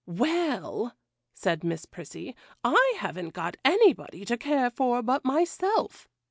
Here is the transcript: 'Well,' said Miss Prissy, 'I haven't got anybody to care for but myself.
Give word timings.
'Well,' 0.07 0.95
said 1.31 1.63
Miss 1.63 1.85
Prissy, 1.85 2.35
'I 2.63 2.95
haven't 2.97 3.35
got 3.35 3.57
anybody 3.63 4.25
to 4.25 4.35
care 4.35 4.71
for 4.71 5.03
but 5.03 5.23
myself. 5.23 6.09